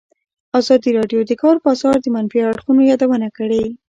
ازادي 0.59 0.89
راډیو 0.97 1.21
د 1.23 1.27
د 1.29 1.31
کار 1.41 1.55
بازار 1.65 1.95
د 2.01 2.07
منفي 2.15 2.39
اړخونو 2.47 2.81
یادونه 2.91 3.27
کړې. 3.37 3.63